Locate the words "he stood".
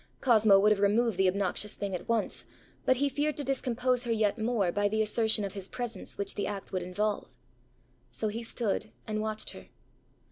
8.27-8.89